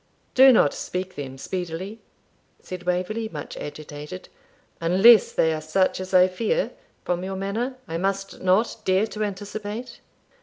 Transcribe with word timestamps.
'Do 0.33 0.51
not 0.51 0.73
speak 0.73 1.13
them 1.13 1.37
speedily,' 1.37 1.99
said 2.59 2.87
Waverley, 2.87 3.29
much 3.29 3.55
agitated, 3.55 4.29
'unless 4.81 5.31
they 5.31 5.53
are 5.53 5.61
such 5.61 5.99
as 5.99 6.11
I 6.11 6.27
fear, 6.27 6.71
from 7.05 7.23
your 7.23 7.35
manner, 7.35 7.77
I 7.87 7.99
must 7.99 8.41
not 8.41 8.77
dare 8.83 9.05
to 9.05 9.23
anticipate. 9.23 9.99